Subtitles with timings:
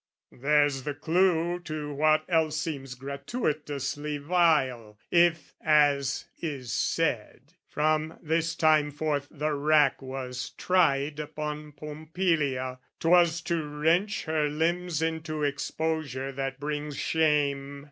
[0.31, 8.55] There's the clue To what else seems gratuitously vile, If, as is said, from this
[8.55, 16.31] time forth the rack Was tried upon Pompilia: 'twas to wrench Her limbs into exposure
[16.31, 17.79] that brings shame.